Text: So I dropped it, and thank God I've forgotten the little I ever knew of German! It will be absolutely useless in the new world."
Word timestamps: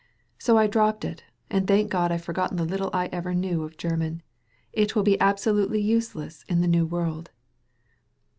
So 0.39 0.57
I 0.57 0.65
dropped 0.65 1.05
it, 1.05 1.23
and 1.51 1.67
thank 1.67 1.91
God 1.91 2.11
I've 2.11 2.23
forgotten 2.23 2.57
the 2.57 2.65
little 2.65 2.89
I 2.91 3.05
ever 3.11 3.35
knew 3.35 3.61
of 3.61 3.77
German! 3.77 4.23
It 4.73 4.95
will 4.95 5.03
be 5.03 5.21
absolutely 5.21 5.79
useless 5.79 6.43
in 6.49 6.59
the 6.59 6.67
new 6.67 6.87
world." 6.87 7.29